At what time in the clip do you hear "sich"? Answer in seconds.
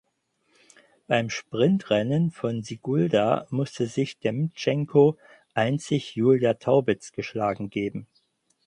3.85-4.17